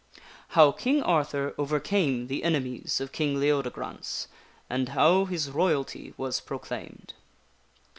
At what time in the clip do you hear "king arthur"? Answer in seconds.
0.71-1.53